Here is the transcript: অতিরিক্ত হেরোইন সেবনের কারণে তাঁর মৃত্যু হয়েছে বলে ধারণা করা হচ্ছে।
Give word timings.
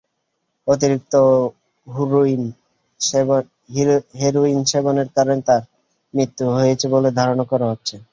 অতিরিক্ত 0.67 1.13
হেরোইন 4.17 4.59
সেবনের 4.69 5.09
কারণে 5.15 5.41
তাঁর 5.47 5.61
মৃত্যু 6.13 6.45
হয়েছে 6.55 6.85
বলে 6.93 7.09
ধারণা 7.19 7.43
করা 7.51 7.65
হচ্ছে। 7.71 7.95